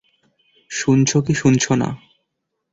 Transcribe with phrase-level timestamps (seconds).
[0.71, 1.89] শুনছো কি শুনছো না?